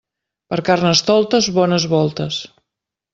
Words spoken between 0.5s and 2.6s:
Per Carnestoltes, bones voltes.